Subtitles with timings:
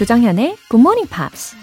[0.00, 1.54] 조정현의 Good Morning Pops.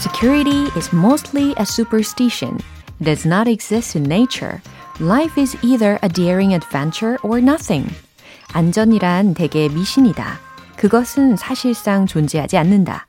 [0.00, 2.58] Security is mostly a superstition.
[2.98, 4.60] It does not exist in nature.
[4.98, 7.88] Life is either a daring adventure or nothing.
[8.52, 10.40] 안전이란 대개 미신이다.
[10.74, 13.06] 그것은 사실상 존재하지 않는다.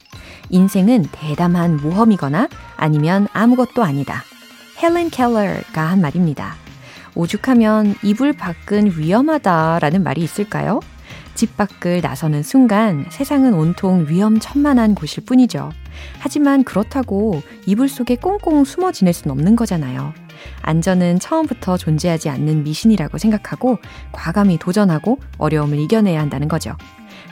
[0.52, 4.24] 인생은 대담한 모험이거나 아니면 아무것도 아니다.
[4.84, 6.56] 헬렌 켈러가 한 말입니다.
[7.16, 10.82] 오죽하면 이불 밖은 위험하다라는 말이 있을까요?
[11.36, 15.72] 집 밖을 나서는 순간 세상은 온통 위험천만한 곳일 뿐이죠.
[16.20, 20.14] 하지만 그렇다고 이불 속에 꽁꽁 숨어 지낼 순 없는 거잖아요.
[20.64, 23.78] 안전은 처음부터 존재하지 않는 미신이라고 생각하고
[24.12, 26.76] 과감히 도전하고 어려움을 이겨내야 한다는 거죠.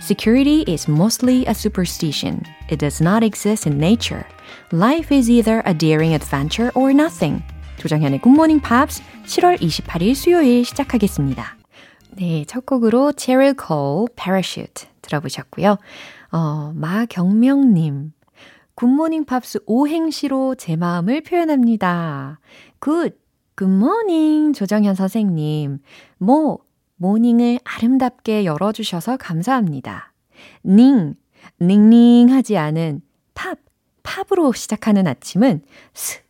[0.01, 2.41] Security is mostly a superstition.
[2.69, 4.25] It does not exist in nature.
[4.71, 7.43] Life is either a daring adventure or nothing.
[7.77, 11.55] 조정현의 Morning Pops 7월 28일 수요일 시작하겠습니다.
[12.17, 15.77] 네, 첫 곡으로 Cheryl Cole Parachute 들어보셨고요.
[16.31, 18.13] 어, 마경명님.
[18.73, 22.39] 굿모닝 팝스 오행시로 제 마음을 표현합니다.
[22.79, 23.21] 굿,
[23.55, 25.77] Good morning 조정현 선생님.
[26.17, 26.61] 모,
[27.01, 30.13] morning을 아름답게 열어주셔서 감사합니다.
[30.63, 31.15] 닝,
[31.59, 33.01] 닝닝하지 않은
[33.33, 33.57] 팝,
[34.03, 35.63] 팝으로 시작하는 아침은
[35.95, 36.21] 스,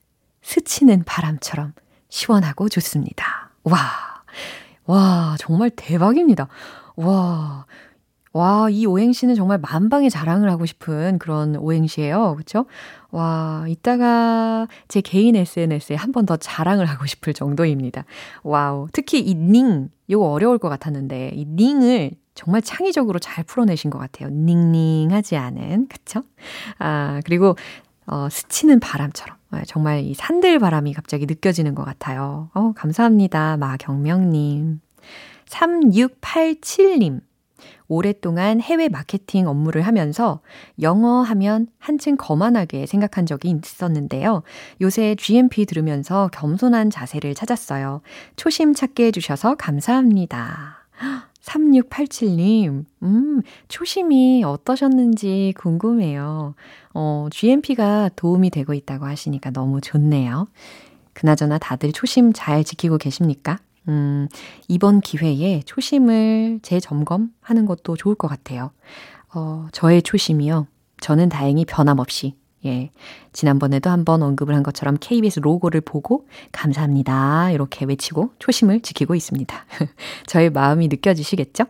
[0.42, 1.74] 스치는 바람처럼
[2.08, 3.52] 시원하고 좋습니다.
[3.64, 3.80] 와,
[4.86, 6.48] 와, 정말 대박입니다.
[6.96, 7.66] 와,
[8.34, 12.36] 와, 이 오행시는 정말 만방의 자랑을 하고 싶은 그런 오행시예요.
[12.38, 12.66] 그쵸?
[13.12, 18.06] 와, 이따가 제 개인 SNS에 한 번 더 자랑을 하고 싶을 정도입니다.
[18.44, 18.88] 와우.
[18.94, 24.30] 특히 이 닝, 이거 어려울 것 같았는데, 이 닝을 정말 창의적으로 잘 풀어내신 것 같아요.
[24.30, 25.88] 닝닝하지 않은.
[25.90, 26.24] 그쵸?
[26.80, 27.56] 아, 그리고,
[28.08, 29.36] 어, 스치는 바람처럼.
[29.52, 32.50] 아, 정말 이 산들 바람이 갑자기 느껴지는 것 같아요.
[32.54, 33.58] 어, 감사합니다.
[33.58, 34.80] 마경명님.
[35.50, 37.20] 3687님.
[37.88, 40.42] 오랫동안 해외 마케팅 업무를 하면서
[40.82, 44.44] 영어 하면 한층 거만하게 생각한 적이 있었는데요.
[44.82, 48.02] 요새 GMP 들으면서 겸손한 자세를 찾았어요.
[48.36, 50.86] 초심 찾게 해주셔서 감사합니다.
[51.42, 56.54] 3687님, 음, 초심이 어떠셨는지 궁금해요.
[56.94, 60.48] 어, GMP가 도움이 되고 있다고 하시니까 너무 좋네요.
[61.14, 63.58] 그나저나 다들 초심 잘 지키고 계십니까?
[63.88, 64.28] 음,
[64.68, 68.72] 이번 기회에 초심을 재점검하는 것도 좋을 것 같아요.
[69.34, 70.68] 어, 저의 초심이요.
[71.00, 72.92] 저는 다행히 변함없이, 예.
[73.34, 77.52] 지난번에도 한번 언급을 한 것처럼 KBS 로고를 보고 감사합니다.
[77.52, 79.66] 이렇게 외치고 초심을 지키고 있습니다.
[80.28, 81.66] 저의 마음이 느껴지시겠죠?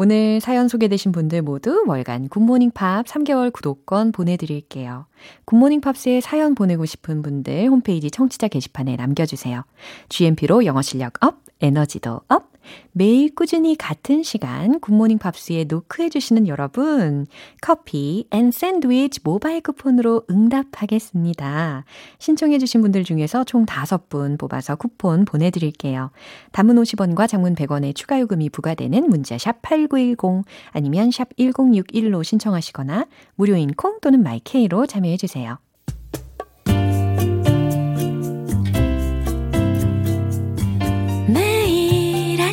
[0.00, 5.06] 오늘 사연 소개되신 분들 모두 월간 굿모닝 팝 3개월 구독권 보내드릴게요.
[5.44, 9.64] 굿모닝 팝스에 사연 보내고 싶은 분들 홈페이지 청취자 게시판에 남겨주세요.
[10.08, 12.52] GMP로 영어 실력 up, 에너지도 up,
[12.92, 17.26] 매일 꾸준히 같은 시간 굿모닝 팝스에 노크해 주시는 여러분
[17.60, 21.84] 커피 and 샌드위치 모바일 쿠폰으로 응답하겠습니다.
[22.18, 26.10] 신청해 주신 분들 중에서 총 5분 뽑아서 쿠폰 보내드릴게요.
[26.52, 34.00] 단문 50원과 장문 100원의 추가 요금이 부과되는 문자 샵8910 아니면 샵 1061로 신청하시거나 무료인 콩
[34.00, 35.58] 또는 마이케이로 참여해 주세요.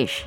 [0.00, 0.26] English.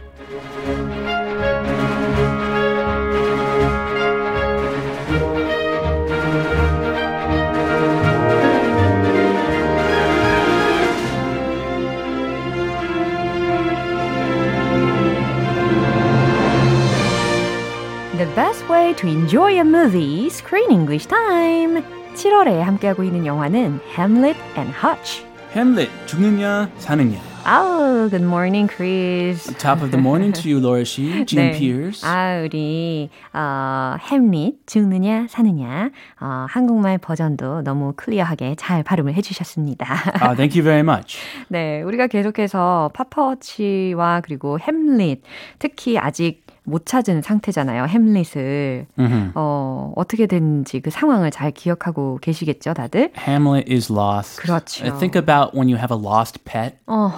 [18.18, 21.82] The best way to enjoy a movie, Screen English Time.
[22.16, 25.24] 7월에 함께하고 있는 영화는 Hamlet and Hutch.
[25.56, 27.18] Hamlet, 죽느냐 사느냐.
[27.47, 29.53] 아우, good morning, Chris.
[29.59, 31.59] Top of the morning to you, Laura She, Jean 네.
[31.59, 32.03] Pierce.
[32.03, 39.87] 아, 우리 어, 햄릿 죽느냐 사느냐 어, 한국말 버전도 너무 클리어하게 잘 발음을 해주셨습니다.
[40.21, 41.19] 아, thank you very much.
[41.49, 45.23] 네, 우리가 계속해서 파파워치와 그리고 햄릿
[45.59, 47.85] 특히 아직 못 찾은 상태잖아요.
[47.85, 48.87] 햄릿을.
[48.99, 49.33] Mhm.
[49.35, 53.13] 어, 어떻게 된지 그 상황을 잘 기억하고 계시겠죠, 다들?
[53.19, 54.41] Hamlet is lost.
[54.41, 54.85] 그렇죠.
[54.87, 56.77] Uh, Think about when you have a lost pet.
[56.87, 57.11] 어,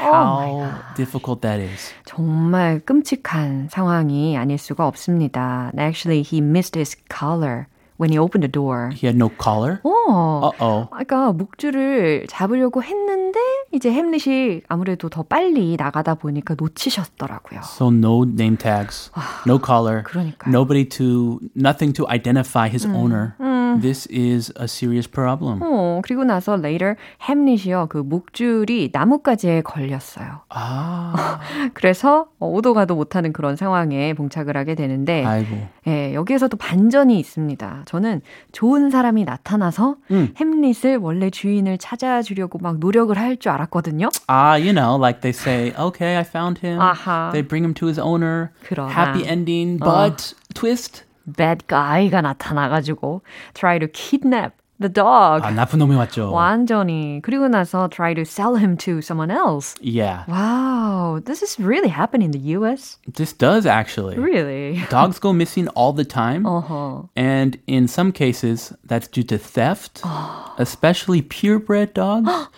[0.00, 0.64] How
[0.96, 1.92] difficult that is.
[2.04, 5.70] 정말 끔찍한 상황이 아닐 수가 없습니다.
[5.78, 7.66] Actually, he missed his collar
[8.00, 8.90] when he opened the door.
[8.92, 9.80] He had no collar.
[9.84, 10.88] 어, Uh-oh.
[10.90, 13.38] 그러니까 목줄을 잡으려고 했는데
[13.74, 17.60] 이제 햄릿이 아무래도 더 빨리 나가다 보니까 놓치셨더라고요.
[17.64, 19.10] So no name tags,
[19.46, 20.50] no collar, 그러니까요.
[20.50, 23.34] nobody to, nothing to identify his owner.
[23.80, 25.60] This is a serious problem.
[25.62, 30.40] 어, 그리고 나서 later 햄릿이요 그 목줄이 나뭇가지에 걸렸어요.
[30.48, 31.40] 아,
[31.74, 35.56] 그래서 어, 오도 가도 못하는 그런 상황에 봉착을 하게 되는데 아이고.
[35.86, 37.82] 예, 여기에서도 반전이 있습니다.
[37.86, 38.22] 저는
[38.52, 40.32] 좋은 사람이 나타나서 음.
[40.38, 44.08] 햄릿을 원래 주인을 찾아주려고 막 노력을 할 줄 알았거든요.
[44.28, 46.78] Ah, you know, like they say, okay, I found him.
[46.80, 47.30] 아하.
[47.32, 48.50] They bring him to his owner.
[48.62, 48.88] 그러나.
[48.90, 51.04] Happy ending, but twist.
[51.25, 53.21] bad guy가 나타나가지고
[53.53, 55.43] try to kidnap the dog.
[55.43, 56.31] 아, 나쁜 놈이 왔죠.
[56.31, 57.19] 완전히.
[57.21, 59.75] 그리고 나서 try to sell him to someone else.
[59.81, 62.97] Yeah, Wow, this is really happening in the US?
[63.05, 64.17] this does actually.
[64.17, 64.81] Really?
[64.89, 66.45] Dogs go missing all the time.
[66.45, 67.03] Uh-huh.
[67.17, 70.01] And in some cases, that's due to theft,
[70.57, 72.31] especially purebred dogs.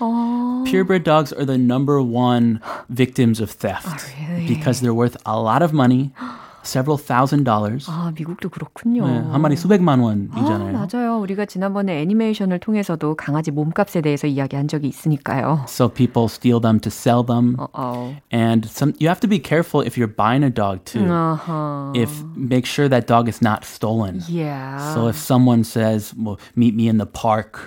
[0.70, 4.46] Purebred dogs are the number one victims of theft really?
[4.46, 6.14] because they're worth a lot of money,
[6.66, 7.90] several thousand dollars.
[7.90, 9.08] 아, 미국도 그렇군요.
[9.08, 10.74] 네, 한 마리 수백만 아, 원이잖아요.
[10.74, 11.20] 맞아요.
[11.20, 15.66] 우리가 지난번에 애니메이션을 통해서도 강아지 몸값에 대해서 이야기한 적이 있으니까요.
[15.68, 17.56] So people steal them to sell them.
[17.74, 18.16] 어.
[18.32, 21.02] And some you have to be careful if you're buying a dog too.
[21.04, 21.94] 아하.
[21.96, 24.22] If make sure that dog is not stolen.
[24.30, 24.94] Yeah.
[24.94, 27.66] So if someone says, "Well, meet me in the park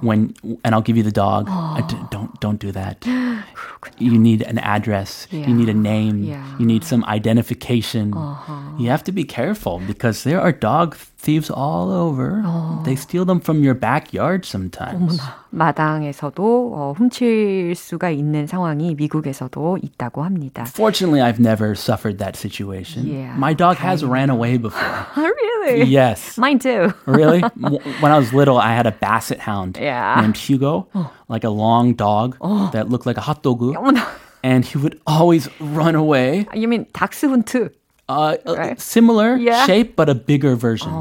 [0.00, 0.32] when
[0.64, 3.04] and I'll give you the dog," I d- don't don't do that.
[3.98, 5.28] You need an address.
[5.30, 5.46] Yeah.
[5.46, 6.24] You need a name.
[6.24, 6.42] Yeah.
[6.58, 8.09] You need some identification.
[8.10, 12.42] You have to be careful because there are dog thieves all over.
[12.84, 15.20] They steal them from your backyard sometimes.
[15.50, 16.36] 마당에서도
[16.74, 20.64] 어, 훔칠 수가 있는 상황이 미국에서도 있다고 합니다.
[20.66, 23.06] Fortunately, I've never suffered that situation.
[23.06, 25.06] Yeah, My dog has ran away before.
[25.16, 25.84] really?
[25.84, 26.36] yes.
[26.38, 26.92] Mine too.
[27.06, 27.40] Really?
[27.60, 30.20] W- when I was little, I had a basset hound Yeah.
[30.20, 30.88] named Hugo,
[31.28, 32.36] like a long dog
[32.72, 33.60] that looked like a hot dog.
[33.74, 34.04] 어머나.
[34.44, 36.46] And he would always run away.
[36.54, 37.70] You mean 닥스훈트?
[38.10, 38.80] Uh, uh, Right.
[38.80, 39.66] Similar Yeah.
[39.66, 40.92] shape, but a bigger version.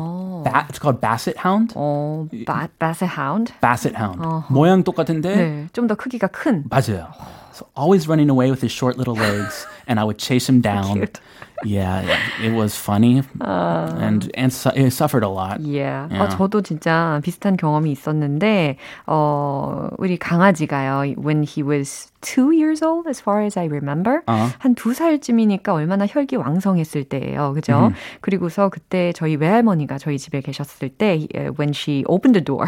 [0.43, 1.73] Ba- it's called basset hound.
[1.75, 3.51] 어, 바, 바세 하운드?
[3.61, 4.21] Basset hound.
[4.49, 6.63] 모양 똑같은데 네, 좀 더 크기가 큰.
[6.69, 7.09] 맞아요.
[7.53, 10.93] So always running away with his short little legs, and I would chase him down.
[10.97, 11.19] Cute.
[11.64, 12.02] Yeah,
[12.42, 15.60] it was funny, and and su- it suffered a lot.
[15.60, 16.08] Yeah.
[16.10, 16.24] Yeah.
[16.24, 18.76] 어, 저도 진짜 비슷한 경험이 있었는데,
[19.06, 24.48] 어, 우리 강아지가요, when he was two years old, as far as I remember, 어.
[24.58, 27.52] 한두 살쯤이니까 얼마나 혈기 왕성했을 때예요.
[27.54, 27.92] 그죠?
[28.20, 32.66] 그리고서 그때 저희 외할머니가 저희 집에 계셨을 때, uh, when she opened the door,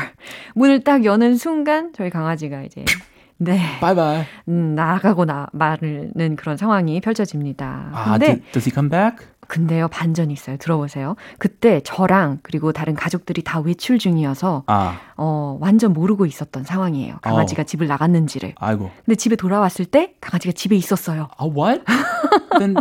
[0.54, 2.84] 문을 딱 여는 순간 저희 강아지가 이제,
[3.38, 4.24] 네, Bye bye.
[4.48, 7.90] 음, 나가고 나, 마르는 그런 상황이 펼쳐집니다.
[7.92, 9.26] Ah, 근데, d- does he come back?
[9.48, 10.56] 근데요, 반전이 있어요.
[10.56, 11.16] 들어보세요.
[11.38, 17.16] 그때 저랑 그리고 다른 가족들이 다 외출 중이어서 아, 어, 완전 모르고 있었던 상황이에요.
[17.20, 18.54] 강아지가 집을 나갔는지를.
[18.56, 18.90] 아이고.
[19.04, 21.28] 근데 집에 돌아왔을 때 강아지가 집에 있었어요.
[21.42, 21.82] A what?
[22.58, 22.76] then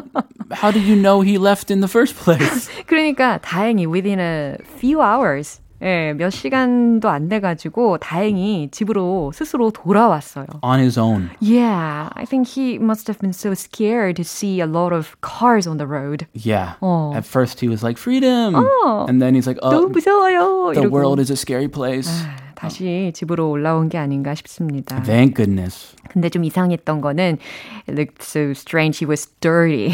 [0.54, 2.70] how did you know he left in the first place?
[2.88, 10.46] 그러니까 다행히 within a few hours 예, 몇 시간도 안 돼가지고 다행히 집으로 스스로 돌아왔어요.
[10.62, 11.32] On his own.
[11.42, 15.68] Yeah, I think he must have been so scared to see a lot of cars
[15.68, 16.28] on the road.
[16.34, 16.76] Yeah.
[16.82, 17.14] 어.
[17.16, 19.10] At first he was like freedom, 어.
[19.10, 20.74] and then he's like, 너무 oh, 무서워요.
[20.74, 20.92] the 이러고.
[20.92, 22.10] world is a scary place.
[22.54, 25.02] 다시 집으로 올라온 게 아닌가 싶습니다.
[25.02, 25.96] Thank goodness.
[26.12, 27.40] 근데 좀 이상했던 거는
[27.88, 29.00] it looked so strange.
[29.00, 29.92] He was dirty.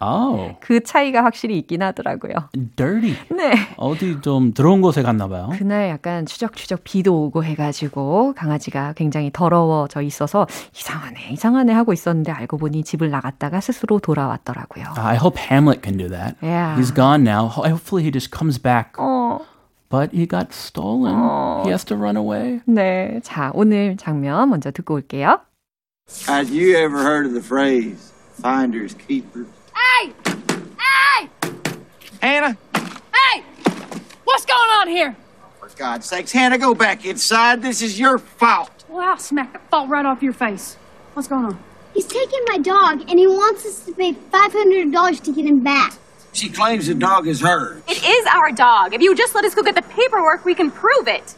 [0.00, 2.32] Oh, 그 차이가 확실히 있긴 하더라고요.
[2.76, 3.16] dirty.
[3.30, 3.52] 네.
[3.76, 5.50] 어디 좀 더러운 곳에 갔나 봐요.
[5.56, 12.58] 그날 약간 추적추적 비도 오고 해가지고 강아지가 굉장히 더러워져 있어서 이상하네, 이상하네 하고 있었는데 알고
[12.58, 14.84] 보니 집을 나갔다가 스스로 돌아왔더라고요.
[14.96, 16.36] I hope Hamlet can do that.
[16.42, 16.76] Yeah.
[16.80, 17.46] He's gone now.
[17.48, 18.92] Ho- Hopefully he just comes back.
[18.98, 19.40] 어,
[19.88, 21.14] But he got stolen.
[21.64, 22.60] He has to run away.
[22.66, 23.20] 네.
[23.22, 25.38] 자, 오늘 장면 먼저 듣고 올게요.
[26.28, 29.46] Had you ever heard of the phrase finders keepers?
[29.85, 30.13] Hey!
[30.79, 31.29] Hey!
[32.21, 32.57] Hannah,
[33.13, 33.43] Hey!
[34.23, 35.15] What's going on here?
[35.59, 37.61] for God's sakes, Hannah, go back inside.
[37.61, 38.71] This is your fault.
[38.89, 40.75] Well, I'll smack the fault right off your face.
[41.13, 41.59] What's going on?
[41.93, 45.93] He's taking my dog, and he wants us to pay $500 to get him back.
[46.33, 47.83] She claims the dog is hers.
[47.87, 48.93] It is our dog.
[48.93, 51.35] If you just let us go get the paperwork, we can prove it.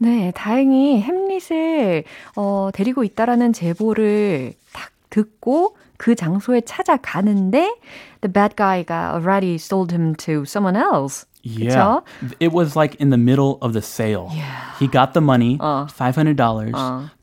[0.00, 2.04] 네, 다행히 햄릿을
[2.36, 7.75] 어, 데리고 있다라는 제보를 딱 듣고 그 장소에 찾아가는데
[8.19, 11.25] the bad guy가 already sold him to someone else.
[11.43, 11.71] Yeah.
[11.71, 12.03] 그쵸?
[12.41, 14.27] It was like in the middle of the sale.
[14.35, 14.75] Yeah.
[14.79, 15.87] He got the money, Uh.
[15.87, 16.35] $500.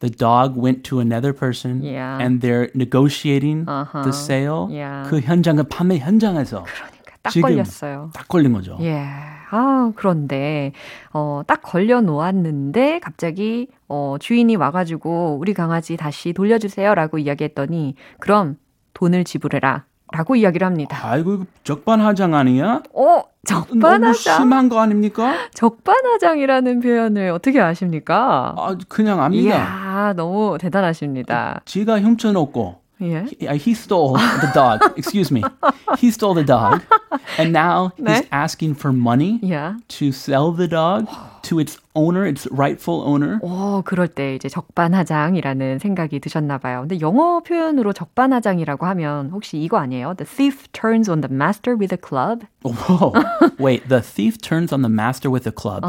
[0.00, 2.16] The dog went to another person Yeah.
[2.24, 4.00] and they're negotiating Uh-huh.
[4.02, 4.68] the sale.
[4.72, 5.04] Yeah.
[5.10, 8.10] 그 현장은 판매 현장에서 그러니까 딱 걸렸어요.
[8.14, 8.78] 딱 걸린 거죠.
[8.80, 9.04] 예.
[9.52, 10.72] 아, 그런데,
[11.12, 16.94] 어, 딱 걸려 놓았는데, 갑자기, 어, 주인이 와가지고, 우리 강아지 다시 돌려주세요.
[16.94, 18.56] 라고 이야기했더니, 그럼
[18.94, 19.84] 돈을 지불해라.
[20.12, 20.98] 라고 이야기를 합니다.
[21.04, 22.82] 아이고 이거 적반하장 아니야?
[22.92, 24.38] 어, 너무 적반하장.
[24.40, 25.36] 심한 거 아닙니까?
[25.54, 28.54] 적반하장이라는 표현을 어떻게 아십니까?
[28.58, 29.42] 아, 그냥 압니다.
[29.42, 31.60] 이야, 너무 대단하십니다.
[31.64, 33.24] 지가 훔쳐놓고 예.
[33.40, 34.80] he, he stole the dog.
[34.98, 35.42] Excuse me.
[35.98, 36.82] He stole the dog.
[37.38, 38.28] And now he's 네.
[38.32, 39.76] asking for money 야.
[39.88, 41.06] to sell the dog
[41.43, 43.37] to its owner, its rightful owner.
[43.41, 46.81] 오, 그럴 때 이제 적반하장이라는 생각이 드셨나 봐요.
[46.81, 50.15] 근데 영어 표현으로 적반하장이라고 하면 혹시 이거 아니에요?
[50.15, 52.45] The thief turns on the master with a club.
[52.63, 53.13] Whoa.
[53.59, 55.85] Wait, the thief turns on the master with a club.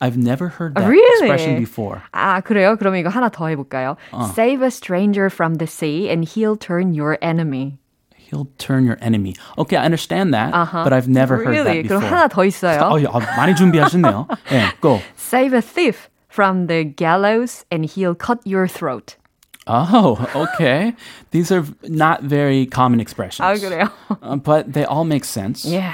[0.00, 1.26] I've never heard that Really?
[1.28, 2.02] expression before.
[2.12, 2.76] 아, 그래요?
[2.76, 3.96] 그럼 이거 하나 더 해볼까요?
[4.34, 7.78] Save a stranger from the sea and he'll turn your enemy.
[8.24, 9.34] He'll turn your enemy.
[9.58, 11.82] Okay, I understand that, but I've never heard really?
[11.82, 12.00] that before.
[12.00, 12.78] 그럼 하나 더 있어요.
[12.80, 14.28] 어, 야, 많이 준비하셨네요.
[14.50, 15.00] 네, go.
[15.16, 19.16] Save a thief from the gallows and he'll cut your throat.
[19.66, 20.94] Oh, okay.
[21.32, 23.42] These are not very common expressions.
[23.42, 23.90] 아, 그래요?
[24.22, 25.64] Uh, but they all make sense.
[25.70, 25.90] 예.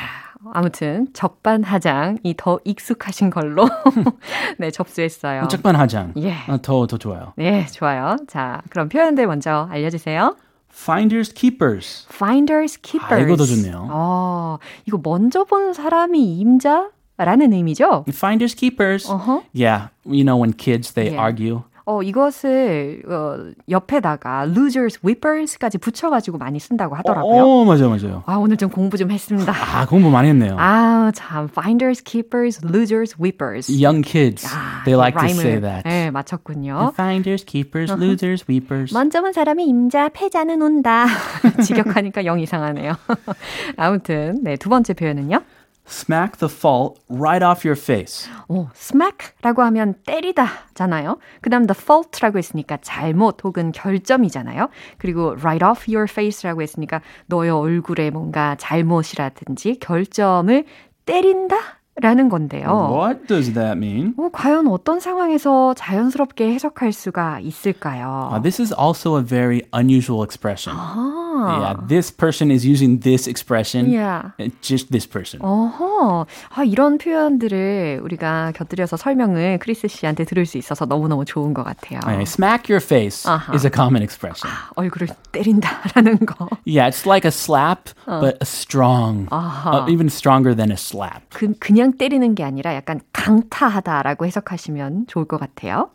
[0.52, 3.68] 아무튼 적반하장이 더 익숙하신 걸로
[4.58, 5.48] 네 접수했어요.
[5.48, 6.12] 적반하장.
[6.18, 6.34] 예.
[6.48, 7.32] 어, 더, 더 좋아요.
[7.36, 8.16] 네, 좋아요.
[8.28, 10.36] 자, 그럼 표현들 먼저 알려주세요.
[10.70, 12.06] Finders keepers.
[12.12, 13.12] Finders keepers.
[13.14, 13.88] 아, 이거 더 좋네요.
[13.90, 18.04] 어, 이거 먼저 본 사람이 임자라는 의미죠?
[18.08, 19.08] Finders keepers.
[19.08, 19.42] Uh-huh.
[19.54, 21.22] Yeah, you know when kids they Yeah.
[21.22, 21.62] argue.
[21.85, 23.37] 어, 이것을 어,
[23.69, 27.43] 옆에다가 losers, whippers까지 붙여가지고 많이 쓴다고 하더라고요.
[27.43, 28.23] 어, 맞아요, 맞아요.
[28.25, 29.51] 아, 오늘 좀 공부 좀 했습니다.
[29.51, 30.55] 아, 공부 많이 했네요.
[30.59, 31.47] 아, 참.
[31.51, 33.71] Finders, keepers, losers, whippers.
[33.71, 35.83] Young kids, 아, they like to say that.
[35.83, 36.91] 네, 맞췄군요.
[36.93, 38.93] Finders, keepers, losers, weepers.
[38.93, 41.05] 먼저 본 사람이 임자, 패자는 온다.
[41.63, 42.95] 직역하니까 영 이상하네요.
[43.77, 45.41] 아무튼, 네, 두 번째 표현은요.
[45.87, 48.29] Smack the fault right off your face.
[48.47, 51.17] 오, smack라고 하면 때리다잖아요.
[51.41, 54.69] 그 다음 the fault라고 했으니까 잘못 혹은 결점이잖아요.
[54.97, 60.63] 그리고 right off your face라고 했으니까 너의 얼굴에 뭔가 잘못이라든지 결점을
[61.05, 61.80] 때린다?
[62.01, 62.65] 라는 건데요.
[62.89, 64.13] What does that mean?
[64.17, 68.29] 어, 과연 어떤 상황에서 자연스럽게 해석할 수가 있을까요?
[68.31, 70.75] Uh, this is also a very unusual expression.
[70.79, 73.89] 아, Yeah, this person is using this expression.
[73.89, 74.31] Yeah.
[74.39, 75.41] uh, Just this person.
[75.41, 76.25] 어허.
[76.55, 81.99] 아, 이런 표현들을 우리가 곁들여서 설명을 크리스 씨한테 들을 수 있어서 너무너무 좋은 것 같아요.
[82.03, 83.53] Okay, smack your face Uh-huh.
[83.53, 84.49] is a common expression.
[84.75, 86.47] 얼굴을 때린다라는 거.
[86.65, 91.23] Yeah, it's like a slap, but a strong, uh, even stronger than a slap.
[91.33, 95.89] 그, 그냥 때리는 게 아니라 약간 강타하다라고 해석하시면 좋을 것 같아요.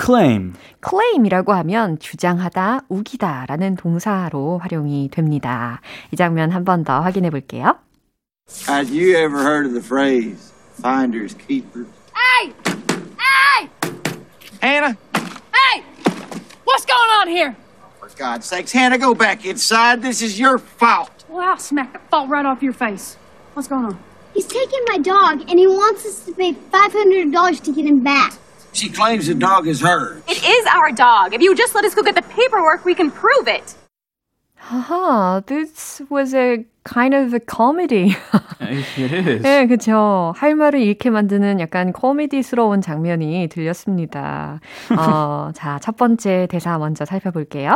[0.00, 0.54] Claim.
[0.82, 5.80] claim이라고 하면 주장하다, 우기다라는 동사로 활용이 됩니다.
[6.12, 7.76] 이 장면 한 번 더 확인해 볼게요.
[8.68, 11.86] Have you ever heard of the phrase finders keepers?
[12.14, 12.52] Hey!
[13.18, 13.68] Hey!
[14.62, 14.96] Hannah,
[15.52, 15.82] Hey!
[16.64, 17.54] What's going on here?
[18.00, 20.00] for God's sakes, Hannah, go back inside.
[20.02, 21.10] This is your fault.
[21.28, 23.16] Well, I'll smack the fault right off your face.
[23.54, 23.98] What's going on?
[24.33, 28.33] He's taking my dog, and he wants us to pay $500 to get him back.
[28.73, 30.21] She claims the dog is hers.
[30.27, 31.33] It is our dog.
[31.33, 33.75] If you just let us go get the paperwork, we can prove it.
[34.59, 38.17] 하하, this was a kind of a comedy.
[38.59, 39.41] It is.
[39.43, 40.33] 네, 그쵸.
[40.35, 44.59] 할 말을 잃게 만드는 약간 코미디스러운 장면이 들렸습니다.
[44.97, 47.75] 어, 자, 첫 번째 대사 먼저 살펴볼게요.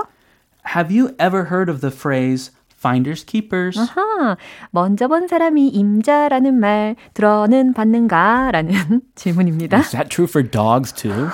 [0.76, 2.52] Have you ever heard of the phrase
[2.84, 3.78] finders keepers?
[3.78, 4.38] 하,
[4.72, 8.52] 먼저 본 사람이 임자라는 말 들어는 받는가?
[8.52, 9.78] 라는 질문입니다.
[9.78, 11.30] Is that true for dogs too?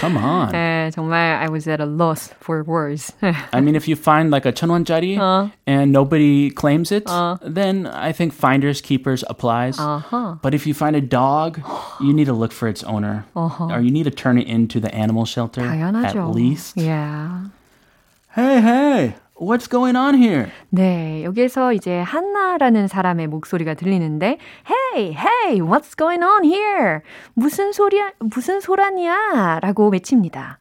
[0.00, 0.50] Come on.
[0.50, 3.12] 네, 정말 I was at a loss for words.
[3.52, 5.18] I mean, if you find like a 천원짜리
[5.66, 7.04] and nobody claims it,
[7.44, 9.78] then I think finders keepers applies.
[9.78, 10.36] Uh-huh.
[10.40, 11.60] But if you find a dog,
[12.00, 14.92] you need to look for its owner, or you need to turn it into the
[14.94, 16.16] animal shelter 당연하죠.
[16.16, 16.76] at least.
[16.78, 17.52] Yeah.
[18.34, 20.51] Hey, hey, What's going on here?
[20.69, 24.37] 네, 여기에서 이제 한나라는 사람의 목소리가 들리는데
[24.69, 26.99] Hey, hey, what's going on here?
[27.33, 29.59] 무슨 소리야, 무슨 소란이야?
[29.61, 30.59] 라고 외칩니다.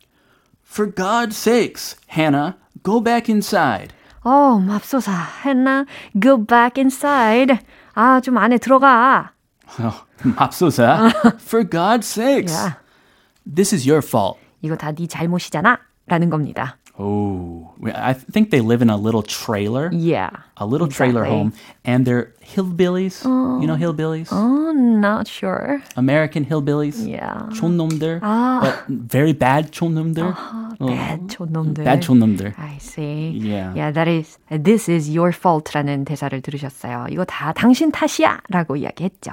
[0.65, 3.95] For God's sakes, Hannah, go back inside.
[4.25, 5.85] 어, 맙소사, 한나,
[6.21, 7.59] go back inside.
[7.95, 9.33] 아, 좀 안에 들어가.
[9.81, 9.95] Oh,
[10.37, 11.11] 맙소사.
[11.41, 12.53] For God's sakes.
[12.55, 12.75] Yeah.
[13.47, 14.39] This is your fault.
[14.63, 15.79] 이거 다 네 잘못이잖아.
[16.07, 16.77] 라는 겁니다.
[17.00, 19.90] Oh, I think they live in a little trailer.
[19.92, 20.30] Yeah.
[20.58, 21.38] A little trailer exactly.
[21.38, 23.26] home, and they're hillbillies.
[23.26, 24.30] You know hillbillies?
[24.32, 25.82] Oh, not sure.
[25.98, 27.08] American hillbillies.
[27.08, 27.50] Yeah.
[27.58, 28.22] 촌놈들.
[28.22, 28.62] 아.
[28.62, 30.36] But very bad 촌놈들.
[30.80, 31.84] bad 촌놈들.
[31.84, 32.54] Bad 촌놈들.
[32.60, 33.32] I see.
[33.42, 33.74] Yeah.
[33.74, 37.08] Yeah, that is this is your fault라는 대사를 들으셨어요.
[37.10, 39.32] 이거 다 당신 탓이야라고 이야기했죠.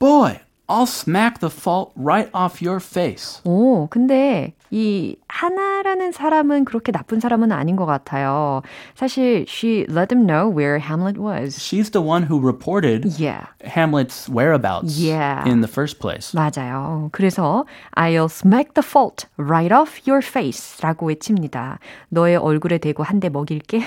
[0.00, 3.40] Boy, I'll smack the fault right off your face.
[3.44, 8.61] 오, 근데 이 하나라는 사람은 그렇게 나쁜 사람은 아닌 것 같아요.
[8.95, 11.57] 사실 she let them know where Hamlet was.
[11.57, 13.47] She's the one who reported Yeah.
[13.65, 15.43] Hamlet's whereabouts Yeah.
[15.49, 16.33] in the first place.
[16.33, 17.09] 맞아요.
[17.11, 21.79] 그래서 I'll smack the fault right off your face 라고 외칩니다.
[22.09, 23.81] 너의 얼굴에 대고 한 대 먹일게.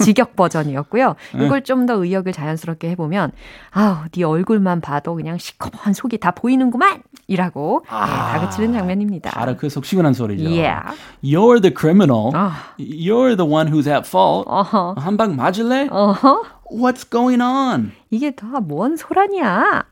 [0.00, 1.16] 직역 버전이었고요.
[1.34, 3.32] 이걸 좀 더 의역을 자연스럽게 해보면
[3.70, 7.02] 아우, 네 얼굴만 봐도 그냥 시커먼 속이 다 보이는구만!
[7.28, 9.30] 이라고 네, 다그치는 장면입니다.
[9.30, 10.44] 바로 그속 시원한 소리죠.
[10.50, 10.94] Yeah.
[11.24, 12.30] You're the criminal.
[12.34, 12.74] 아.
[12.78, 14.46] You're the one who's at fault.
[14.46, 14.96] 어허.
[14.98, 15.88] 한방 맞을래?
[15.90, 16.42] 어허.
[16.70, 17.92] What's going on?
[18.10, 19.84] 이게 다 뭔 소란이야?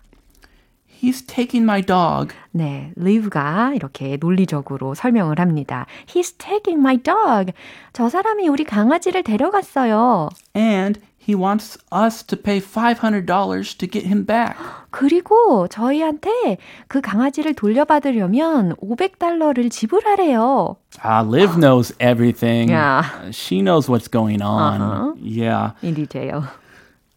[1.02, 2.34] He's taking my dog.
[2.52, 5.86] 네, 리브가 이렇게 논리적으로 설명을 합니다.
[6.06, 7.52] He's taking my dog.
[7.94, 10.28] 저 사람이 우리 강아지를 데려갔어요.
[10.54, 14.57] And he wants us to pay $500 to get him back.
[14.89, 20.77] 그리고 저희한테 그 강아지를 돌려받으려면 500달러를 지불하래요.
[21.03, 22.69] Ah, Liv knows everything.
[22.71, 23.05] Yeah.
[23.27, 24.81] Uh, She knows what's going on.
[24.81, 25.13] Uh-huh.
[25.21, 25.73] Yeah.
[25.83, 26.41] 인 디테일.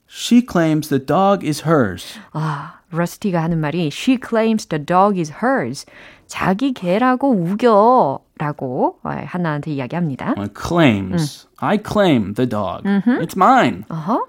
[0.06, 2.18] She claims the dog is hers.
[2.34, 5.86] 아, 러스티가 하는 말이 She claims the dog is hers.
[6.26, 8.20] 자기 개라고 우겨.
[8.36, 10.34] 라고 하나한테 이야기합니다.
[10.36, 11.46] Uh, claims.
[11.60, 12.84] I claim the dog.
[12.84, 13.84] It's mine.
[13.88, 14.26] 어허.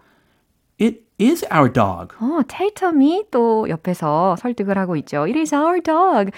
[0.79, 2.15] It is our dog.
[2.19, 5.22] 어, 테이텀이 또 옆에서 설득을 하고 있죠.
[5.25, 6.31] It is our dog.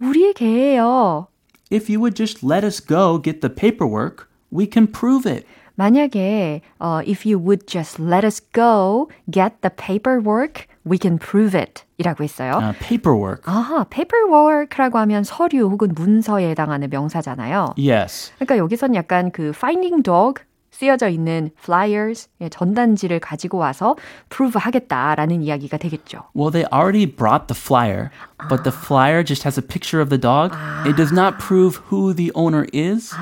[0.00, 1.26] 우리의 개예요.
[1.72, 5.46] If you would just let us go get the paperwork, we can prove it.
[5.76, 11.57] 만약에 어, if you would just let us go get the paperwork, we can prove
[11.59, 11.83] it.
[11.97, 12.59] 이라고 했어요.
[12.61, 13.41] Uh, paperwork.
[13.45, 17.73] 아하, paperwork라고 하면 서류 혹은 문서에 해당하는 명사잖아요.
[17.77, 18.31] Yes.
[18.35, 20.43] 그러니까 여기선 약간 그 finding dog
[20.75, 23.95] 쓰여져 있는 flyers, 예, 전단지를 가지고 와서
[24.29, 26.23] prove 하겠다라는 이야기가 되겠죠.
[26.35, 28.09] Well, they already brought the flyer,
[28.49, 30.51] but the flyer just has a picture of the dog.
[30.85, 33.15] It does not prove who the owner is.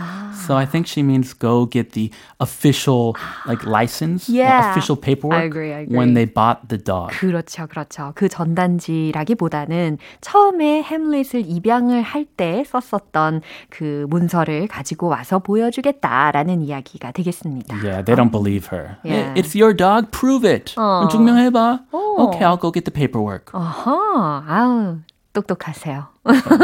[0.47, 2.09] So I think she means go get the
[2.41, 3.15] official
[3.47, 4.71] like license, Yeah.
[4.73, 5.95] official paperwork I agree, I agree.
[5.95, 7.13] when they bought the dog.
[7.13, 8.11] 그렇죠, 그렇죠.
[8.15, 17.42] 그 전단지라기보다는 처음에 햄릿을 입양을 할 때 썼었던 그 문서를 가지고 와서 보여주겠다라는 이야기가 되겠습니다.
[17.83, 18.97] Yeah, they don't believe her.
[19.03, 19.33] Yeah.
[19.35, 20.11] It's your dog.
[20.11, 20.73] Prove it.
[20.77, 21.07] 어.
[21.11, 21.79] 증명해봐.
[21.91, 21.97] 어.
[22.27, 23.51] Okay, I'll go get the paperwork.
[23.53, 24.97] 어허, 아우,
[25.33, 26.07] 똑똑하세요.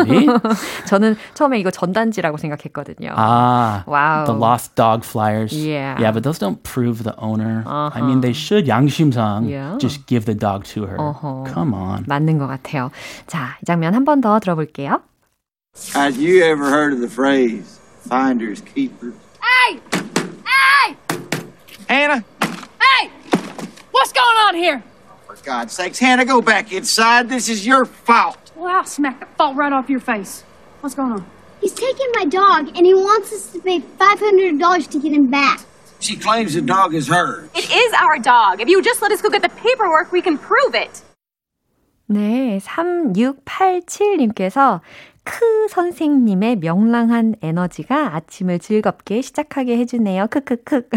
[0.07, 0.27] Me?
[0.87, 3.11] 저는 처음에 이거 전단지라고 생각했거든요.
[3.17, 4.25] Ah, Wow.
[4.25, 5.51] the lost dog flyers.
[5.51, 5.99] Yeah.
[5.99, 7.63] yeah, but those don't prove the owner.
[7.67, 9.75] I mean, they should 양심상 Yeah.
[9.79, 10.95] just give the dog to her.
[10.97, 11.51] 어허.
[11.53, 12.05] Come on.
[12.07, 12.91] 맞는 것 같아요.
[13.27, 15.01] 자, 이 장면 한 번 더 들어볼게요.
[15.95, 19.13] Have you ever heard of the phrase finders keepers?
[19.41, 19.79] Hey!
[21.88, 22.24] Hannah,
[22.80, 23.10] Hey!
[23.90, 24.82] What's going on here?
[25.26, 27.28] for God's sakes, Hannah, go back inside.
[27.28, 28.38] This is your fault.
[28.56, 30.42] Well, I'll smack the fault right off your face.
[30.80, 31.26] What's going on?
[31.60, 35.60] He's taking my dog, and he wants us to pay $500 to get him back.
[36.00, 37.48] She claims the dog is hers.
[37.54, 38.60] It is our dog.
[38.60, 41.02] If you just let us go get the paperwork, we can prove it.
[42.10, 44.82] 네, 3687님께서
[45.31, 50.25] 크 선생님의 명랑한 에너지가 아침을 즐겁게 시작하게 해주네요.
[50.31, 50.89] 크크크.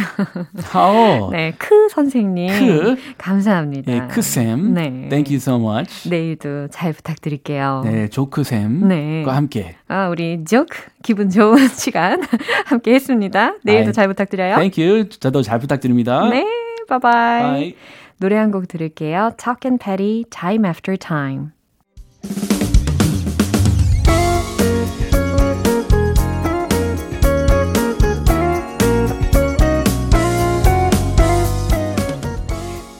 [1.32, 2.48] 네, 크 선생님.
[2.58, 2.96] 크?
[3.18, 3.92] 감사합니다.
[3.92, 4.72] 네, 크쌤.
[4.72, 5.08] 네.
[5.10, 6.08] Thank you so much.
[6.08, 7.82] 내일도 잘 부탁드릴게요.
[7.84, 9.22] 네, 조크쌤과 네.
[9.26, 9.76] 함께.
[9.88, 12.22] 아, 우리 조크 기분 좋은 시간
[12.64, 13.56] 함께 했습니다.
[13.64, 14.54] 내일도 아이, 잘 부탁드려요.
[14.56, 15.08] Thank you.
[15.10, 16.26] 저도 잘 부탁드립니다.
[16.30, 16.46] 네,
[16.88, 17.42] 바이바이.
[17.42, 17.76] Bye.
[18.18, 19.32] 노래 한 곡 들을게요.
[19.37, 21.48] Tuck and Patti, Time After Time.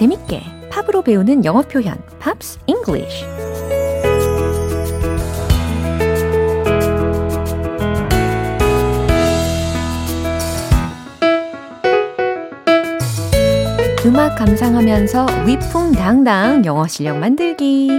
[0.00, 3.26] 재밌게 팝으로 배우는 영어 표현 Pops English
[14.06, 17.90] 음악 감상하면서 위풍당당 영어 실력 만들기.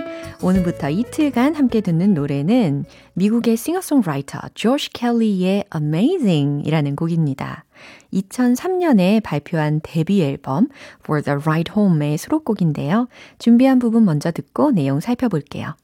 [0.42, 7.66] 오늘부터 이틀간 함께 듣는 노래는 미국의 싱어송라이터 조시 켈리의 Amazing 이라는 곡입니다.
[8.14, 10.68] 2003년에 발표한 데뷔 앨범
[11.04, 13.08] For the Ride Home의 수록곡인데요.
[13.40, 15.76] 준비한 부분 먼저 듣고 내용 살펴볼게요.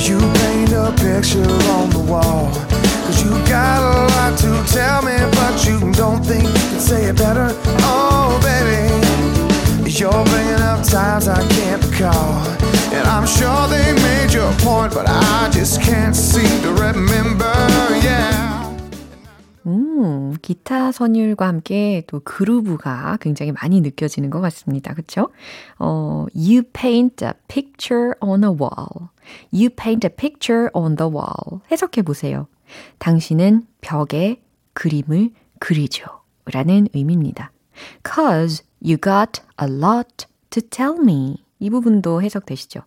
[0.00, 1.44] You paint a picture
[1.76, 2.50] on the wall
[3.04, 7.04] Cause you got a lot to tell me But you don't think you can say
[7.10, 7.50] it better
[7.82, 8.88] Oh baby
[9.90, 12.38] You're bringing up times I can't recall
[12.94, 17.52] And I'm sure they made your point But I just can't seem to remember
[18.00, 18.59] Yeah
[19.66, 24.94] 음, 기타 선율과 함께 또 그루브가 굉장히 많이 느껴지는 것 같습니다.
[24.94, 25.30] 그쵸?
[25.78, 29.08] 어, You paint a picture on a wall.
[29.52, 31.60] You paint a picture on the wall.
[31.70, 32.46] 해석해 보세요.
[32.98, 34.42] 당신은 벽에
[34.72, 36.06] 그림을 그리죠.
[36.46, 37.52] 라는 의미입니다.
[38.04, 41.44] Cause you got a lot to tell me.
[41.58, 42.80] 이 부분도 해석되시죠?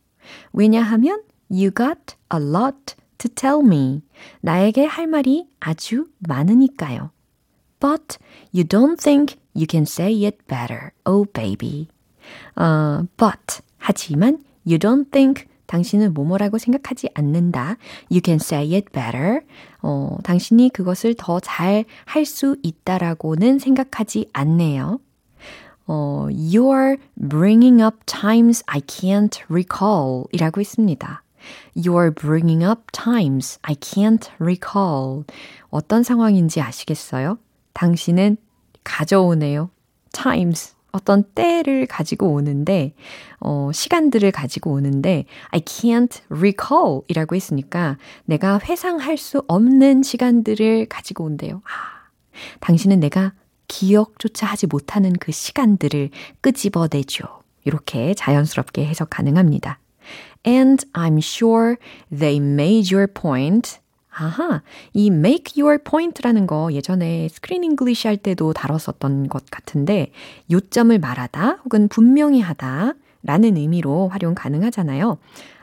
[0.53, 4.01] 왜냐하면 you got a lot to tell me.
[4.41, 7.11] 나에게 할 말이 아주 많으니까요.
[7.79, 8.17] But
[8.53, 10.91] you don't think you can say it better.
[11.05, 11.89] Oh baby.
[12.55, 17.77] Uh, but 하지만 you don't think 당신은 뭐뭐라고 생각하지 않는다.
[18.11, 19.41] You can say it better.
[19.81, 24.99] 어, 당신이 그것을 더 잘 할 수 있다라고는 생각하지 않네요.
[25.87, 31.22] 어, You're bringing up times I can't recall 이라고 있습니다.
[31.75, 35.23] You're bringing up times I can't recall.
[35.69, 37.37] 어떤 상황인지 아시겠어요?
[37.73, 38.37] 당신은
[38.83, 39.69] 가져오네요.
[40.11, 40.75] times.
[40.93, 42.93] 어떤 때를 가지고 오는데,
[43.39, 51.23] 어, 시간들을 가지고 오는데, I can't recall 이라고 했으니까 내가 회상할 수 없는 시간들을 가지고
[51.23, 51.63] 온대요.
[51.65, 52.09] 아,
[52.59, 53.33] 당신은 내가
[53.67, 57.25] 기억조차 하지 못하는 그 시간들을 끄집어내죠.
[57.65, 59.79] 이렇게 자연스럽게 해석 가능합니다.
[60.45, 61.77] And I'm sure
[62.11, 63.79] they made your point.
[64.15, 64.61] 아하,
[64.93, 70.11] 이 make your point라는 거 예전에 스크린 English 할 때도 다뤘었던 것 같은데
[70.51, 75.17] 요점을 말하다 혹은 분명히 하다 라는 의미로 활용 가능하잖아요.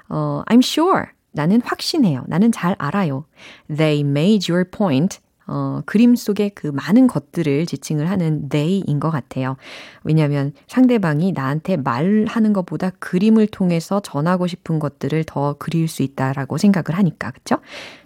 [0.09, 1.05] 어, I'm sure.
[1.33, 2.25] 나는 확신해요.
[2.27, 3.25] 나는 잘 알아요.
[3.69, 5.21] They made your point.
[5.51, 9.57] 어, 그림 속에 그 많은 것들을 지칭을 하는 they인 것 같아요.
[10.05, 16.97] 왜냐하면 상대방이 나한테 말하는 것보다 그림을 통해서 전하고 싶은 것들을 더 그릴 수 있다라고 생각을
[16.97, 17.57] 하니까, 그쵸?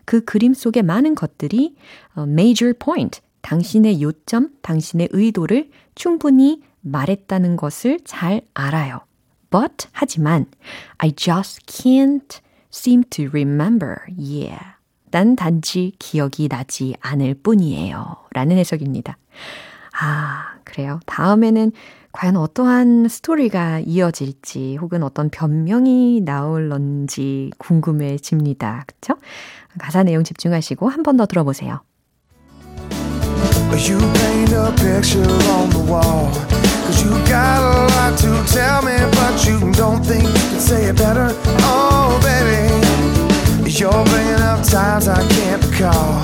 [0.07, 1.77] 그 그림 속에 많은 것들이
[2.17, 9.01] 어, major point, 당신의 요점, 당신의 의도를 충분히 말했다는 것을 잘 알아요.
[9.51, 10.47] But, 하지만,
[10.99, 12.41] I just can't
[12.73, 13.99] seem to remember.
[14.09, 14.74] Yeah.
[15.15, 18.17] 난 단지 기억이 나지 않을 뿐이에요.
[18.33, 19.17] 라는 해석입니다.
[20.01, 20.99] 아, 그래요.
[21.07, 21.71] 다음에는
[22.11, 28.83] 과연 어떠한 스토리가 이어질지 혹은 어떤 변명이 나올런지 궁금해집니다.
[28.89, 29.15] 그쵸?
[29.79, 31.83] 가사 내용 집중하시고 한 번 더 들어보세요.
[33.71, 36.31] You paint a picture on the wall
[36.87, 40.87] Cause you got a lot to tell me But you don't think you can say
[40.91, 41.29] it better
[41.63, 42.84] Oh baby
[43.77, 46.23] You're bringing up times I can't recall.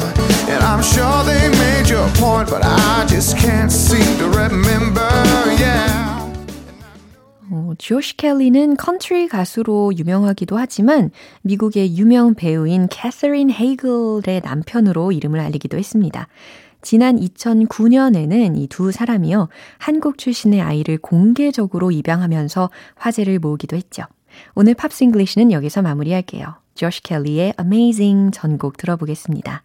[0.48, 5.10] And I'm sure they made your point, but I just can't seem to remember,
[5.58, 6.20] yeah.
[7.50, 11.10] 어, 조시 켈리는 컨트리 가수로 유명하기도 하지만
[11.42, 16.28] 미국의 유명 배우인 캐서린 헤이글의 남편으로 이름을 알리기도 했습니다.
[16.82, 24.04] 지난 2009년에는 이 두 사람이요, 한국 출신의 아이를 공개적으로 입양하면서 화제를 모으기도 했죠.
[24.54, 26.54] 오늘 Pops English는 여기서 마무리할게요.
[26.80, 29.64] 조시 켈리의 Amazing 전곡 들어보겠습니다.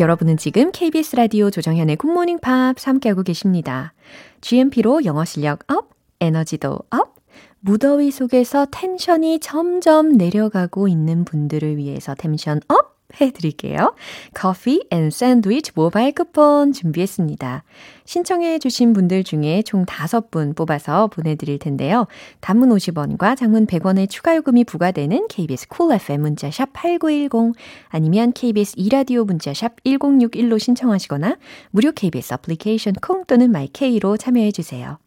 [0.00, 3.92] 여러분은 지금 KBS 라디오 조정현의 굿모닝 팝 함께하고 계십니다.
[4.40, 7.14] GMP로 영어 실력 up, 에너지도 up,
[7.60, 13.94] 무더위 속에서 tension이 점점 내려가고 있는 분들을 위해서 tension up 해드릴게요.
[14.34, 17.64] 커피 and 샌드위치 모바일 쿠폰 준비했습니다.
[18.04, 22.06] 신청해 주신 분들 중에 총 5분 뽑아서 보내드릴 텐데요.
[22.40, 27.54] 단문 50원과 장문 100원의 추가 요금이 부과되는 KBS Cool FM 문자샵 8910
[27.88, 31.36] 아니면 KBS 2라디오 문자샵 1061로 신청하시거나
[31.70, 34.98] 무료 KBS 애플리케이션 콩 또는 마이케이로 참여해 주세요.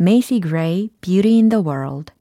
[0.00, 2.12] Macy Gray, Beauty in the World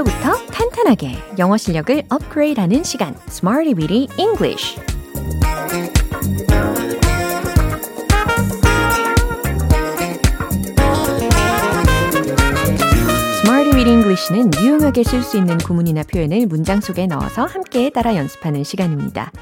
[0.00, 4.78] 기초부터 탄탄하게 영어 실력을 업그레이드하는 시간 Smarty Weedy English
[13.86, 19.32] English 여러분은 유용하게 쓸 수 있는 구문이나 표현을 문장 속에 넣어서 함께 따라 연습하는 시간입니다.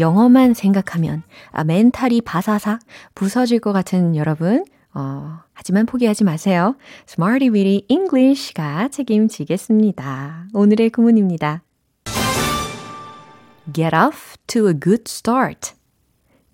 [0.00, 2.80] 영어만 생각하면 아, 멘탈이 바사삭
[3.14, 6.76] 부서질 것 같은 여러분 어, 하지만 포기하지 마세요.
[7.08, 10.48] Smarty Weedy English가 책임지겠습니다.
[10.52, 11.62] 오늘의 구문입니다.
[13.72, 15.72] Get off to a good start.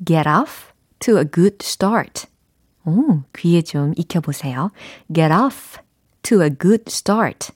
[0.04, 2.26] Get off to a good start.
[2.84, 4.70] 오, 귀에 좀 익혀보세요.
[5.12, 5.78] Get off
[6.22, 7.52] to a good start.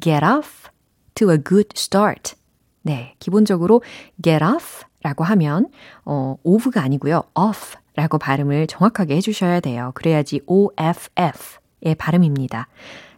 [0.00, 0.70] Get off
[1.14, 2.36] to a good start.
[2.82, 3.82] 네, 기본적으로
[4.22, 5.68] get off 라고 하면
[6.04, 7.24] 어, of가 아니고요.
[7.34, 9.92] off 라고 발음을 정확하게 해주셔야 돼요.
[9.94, 12.68] 그래야지 OFF의 발음입니다.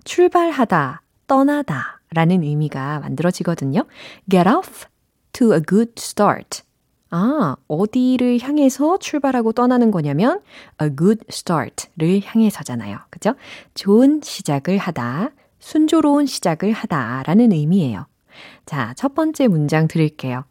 [0.05, 3.85] 출발하다, 떠나다 라는 의미가 만들어지거든요.
[4.31, 4.87] Get off
[5.33, 6.63] to a good start.
[7.11, 10.41] 아, 어디를 향해서 출발하고 떠나는 거냐면
[10.81, 12.99] a good start를 향해서잖아요.
[13.11, 13.35] 그죠?
[13.75, 18.07] 좋은 시작을 하다, 순조로운 시작을 하다 라는 의미예요.
[18.67, 20.45] 자, 첫 번째 문장 드릴게요.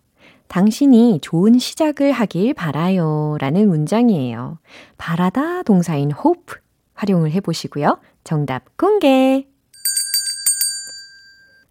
[0.48, 4.60] 당신이 좋은 시작을 하길 바라요 라는 문장이에요.
[4.98, 6.56] 바라다 동사인 hope
[6.94, 8.00] 활용을 해보시고요.
[8.24, 9.46] 정답 공개!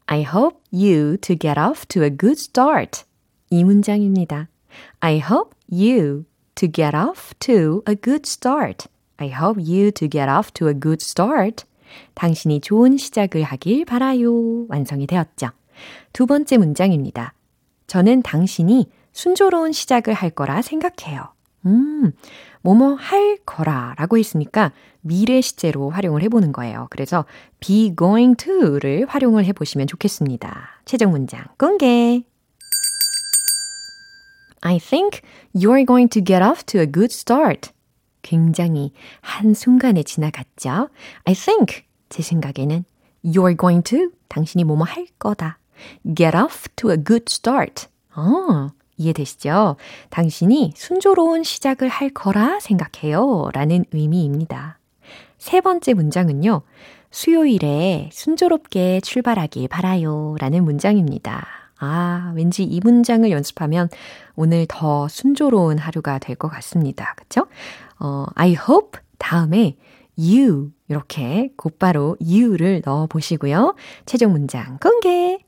[0.07, 3.03] I hope you to get off to a good start.
[3.51, 4.49] 이 문장입니다.
[5.01, 8.89] I hope you to get off to a good start.
[9.17, 11.65] I hope you to get off to a good start.
[12.15, 14.67] 당신이 좋은 시작을 하길 바라요.
[14.69, 15.49] 완성이 되었죠.
[16.13, 17.36] 두 번째 문장입니다.
[17.87, 21.33] 저는 당신이 순조로운 시작을 할 거라 생각해요.
[21.67, 22.13] 음,
[22.63, 26.87] 뭐뭐 할 거라 라고 했으니까 미래 시제로 활용을 해보는 거예요.
[26.91, 27.25] 그래서
[27.61, 30.81] be going to를 활용을 해보시면 좋겠습니다.
[30.85, 32.25] 최종 문장 공개!
[34.63, 35.21] I think
[35.55, 37.71] you're going to get off to a good start.
[38.23, 40.89] 굉장히 한순간에 지나갔죠?
[41.25, 42.85] I think, 제 생각에는
[43.25, 45.59] you're going to, 당신이 뭐뭐 할 거다.
[46.15, 47.87] Get off to a good start.
[48.15, 49.77] 어, 이해되시죠?
[50.11, 53.51] 당신이 순조로운 시작을 할 거라 생각해요.
[53.53, 54.79] 라는 의미입니다.
[55.39, 56.63] 세 번째 문장은요.
[57.11, 60.37] 수요일에 순조롭게 출발하길 바라요.
[60.41, 61.47] 라는 문장입니다.
[61.79, 63.89] 아, 왠지 이 문장을 연습하면
[64.35, 67.15] 오늘 더 순조로운 하루가 될 것 같습니다.
[67.17, 67.47] 그쵸?
[68.01, 69.77] 어, I hope 다음에
[70.19, 73.75] you 이렇게 곧바로 you를 넣어 보시고요.
[74.07, 75.46] 최종 문장 공개!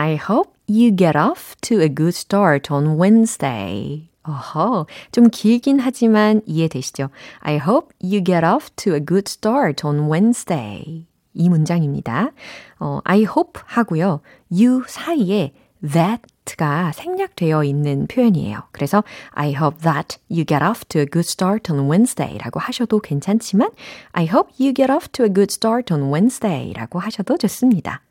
[0.00, 4.08] I hope you get off to a good start on Wednesday.
[4.22, 7.10] 어허, 좀 길긴 하지만 이해되시죠?
[7.40, 11.08] I hope you get off to a good start on Wednesday.
[11.34, 12.30] 이 문장입니다.
[12.78, 14.20] 어, I hope 하고요.
[14.52, 18.68] you 사이에 that가 생략되어 있는 표현이에요.
[18.70, 23.00] 그래서 I hope that you get off to a good start on Wednesday 라고 하셔도
[23.00, 23.70] 괜찮지만
[24.12, 28.02] I hope you get off to a good start on Wednesday 라고 하셔도 좋습니다.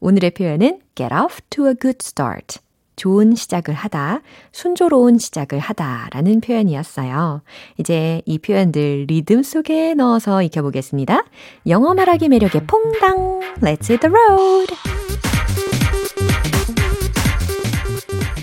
[0.00, 2.58] 오늘의 표현은 get off to a good start.
[2.96, 4.20] 좋은 시작을 하다,
[4.52, 7.42] 순조로운 시작을 하다 라는 표현이었어요.
[7.78, 11.24] 이제 이 표현들 리듬 속에 넣어서 익혀보겠습니다.
[11.66, 13.40] 영어 말하기 매력의 퐁당!
[13.60, 14.74] Let's hit the road!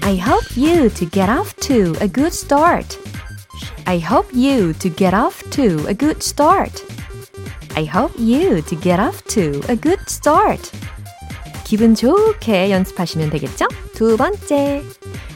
[0.04, 3.00] I hope you to get off to a good start.
[3.86, 6.84] I hope you to get off to a good start.
[7.76, 10.72] I hope you to get off to a good start.
[11.71, 13.67] 기분 좋게 연습하시면 되겠죠?
[13.95, 14.83] 두 번째.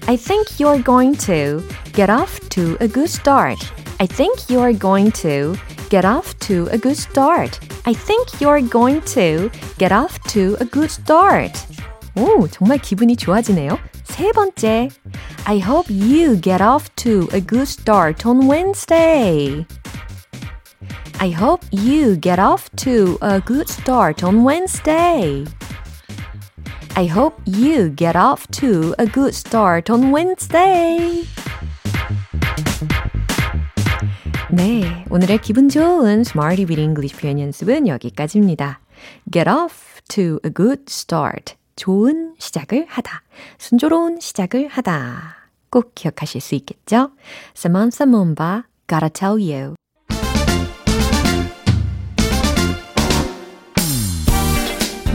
[0.07, 1.63] I think you're going to
[1.93, 3.59] get off to a good start.
[3.99, 5.57] I think you're going to
[5.91, 7.59] get off to a good start.
[7.85, 11.59] I think you're going to get off to a good start.
[12.17, 13.79] 오, 정말 기분이 좋아지네요.
[14.05, 14.89] 세 번째.
[15.47, 19.67] I hope you get off to a good start on Wednesday.
[21.21, 25.45] I hope you get off to a good start on Wednesday.
[26.98, 31.26] I hope you get off to a good start on Wednesday.
[34.50, 38.80] 네, 오늘의 기분 좋은 Smarty with English 표현 연습은 여기까지입니다.
[39.30, 41.56] Get off to a good start.
[41.76, 43.24] 좋은 시작을 하다.
[43.58, 45.36] 순조로운 시작을 하다.
[45.70, 47.12] 꼭 기억하실 수 있겠죠?
[47.58, 49.76] Samantha Momba, Gotta Tell You.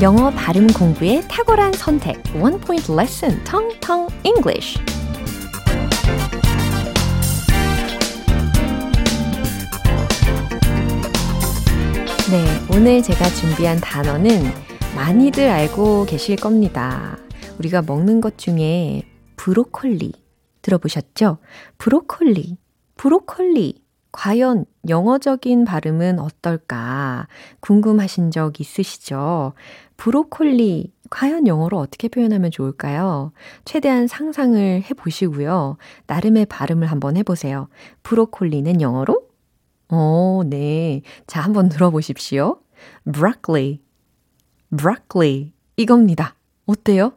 [0.02, 2.16] 영어 발음 공부의 탁월한 선택.
[2.34, 4.78] One Point Lesson, Tong Tong English.
[12.30, 14.44] 네, 오늘 제가 준비한 단어는
[14.96, 17.18] 많이들 알고 계실 겁니다.
[17.58, 19.02] 우리가 먹는 것 중에
[19.36, 20.12] 브로콜리
[20.62, 21.36] 들어보셨죠?
[21.76, 22.56] 브로콜리,
[22.96, 23.82] 브로콜리.
[24.12, 27.28] 과연 영어적인 발음은 어떨까
[27.60, 29.52] 궁금하신 적 있으시죠?
[30.00, 33.32] 브로콜리, 과연 영어로 어떻게 표현하면 좋을까요?
[33.66, 35.76] 최대한 상상을 해 보시고요.
[36.06, 37.68] 나름의 발음을 한번 해보세요.
[38.02, 39.28] 브로콜리는 영어로?
[39.90, 41.02] 어, 네.
[41.26, 42.62] 자, 한번 들어보십시오.
[43.12, 43.82] broccoli,
[44.74, 45.52] broccoli.
[45.76, 46.34] 이겁니다.
[46.64, 47.12] 어때요?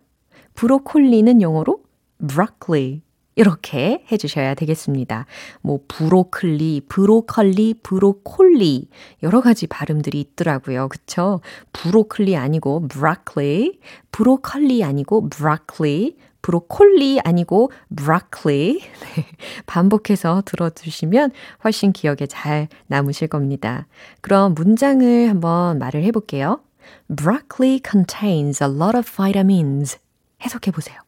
[0.53, 1.83] 브로콜리는 영어로
[2.27, 3.01] broccoli.
[3.35, 5.25] 이렇게 해주셔야 되겠습니다.
[5.61, 8.89] 뭐, 브로클리, 브로컬리, 브로콜리.
[9.23, 10.89] 여러 가지 발음들이 있더라고요.
[10.89, 11.41] 그쵸?
[11.71, 13.79] 브로클리 아니고 broccoli,
[14.11, 18.79] 브로컬리 아니고 broccoli, 브로콜리 아니고 broccoli.
[18.81, 19.25] 네,
[19.65, 21.31] 반복해서 들어주시면
[21.63, 23.87] 훨씬 기억에 잘 남으실 겁니다.
[24.21, 26.61] 그럼 문장을 한번 말을 해볼게요.
[27.07, 29.97] Broccoli contains a lot of vitamins.
[30.41, 31.02] 해석해 보세요.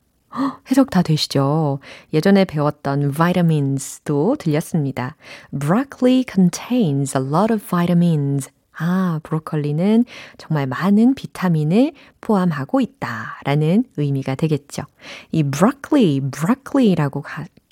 [0.69, 1.80] 해석 다 되시죠?
[2.13, 5.15] 예전에 배웠던 vitamins도 들렸습니다.
[5.58, 8.50] Broccoli contains a lot of vitamins.
[8.78, 10.04] 아, 브로콜리는
[10.38, 13.39] 정말 많은 비타민을 포함하고 있다.
[13.45, 14.84] 라는 의미가 되겠죠.
[15.32, 17.21] 이 broccoli, broccoli라고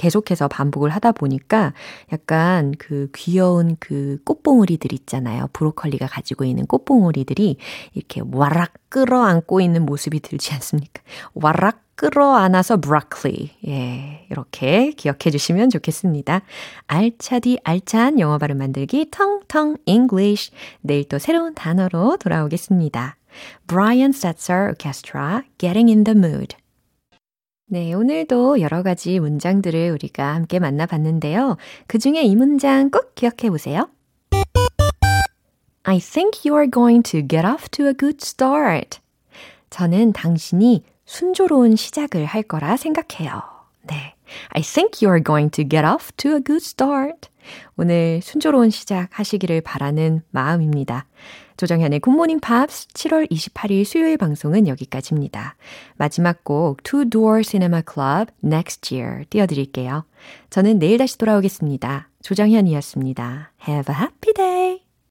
[0.03, 1.71] 계속해서 반복을 하다 보니까
[2.11, 5.47] 약간 그 귀여운 그 꽃봉오리들 있잖아요.
[5.53, 7.55] 브로콜리가 가지고 있는 꽃봉오리들이
[7.93, 11.01] 이렇게 와락 끌어안고 있는 모습이 들지 않습니까?
[11.35, 13.51] 와락 끌어안아서 broccoli.
[13.67, 16.41] 예, 이렇게 기억해 주시면 좋겠습니다.
[16.87, 20.51] 알차디 알찬 영어 발음 만들기 텅텅 English.
[20.81, 23.15] 내일 또 새로운 단어로 돌아오겠습니다.
[23.67, 26.55] Brian Setzer Orchestra, Getting in the Mood.
[27.65, 31.58] 네, 오늘도 여러 가지 문장들을 우리가 함께 만나봤는데요.
[31.88, 33.89] 그 중에 이 문장 꼭 기억해 보세요.
[35.84, 38.99] I think you are going to get off to a good start.
[39.69, 43.41] 저는 당신이 순조로운 시작을 할 거라 생각해요.
[43.88, 44.15] 네.
[44.49, 47.30] I think you are going to get off to a good start.
[47.76, 51.06] 오늘 순조로운 시작 하시기를 바라는 마음입니다.
[51.57, 55.55] 조정현의 굿모닝 팝스 7월 28일 수요일 방송은 여기까지입니다.
[55.97, 60.05] 마지막 곡 Two Door Cinema Club Next Year 띄워드릴게요.
[60.49, 62.09] 저는 내일 다시 돌아오겠습니다.
[62.21, 63.51] 조정현이었습니다.
[63.67, 64.83] Have a happy day!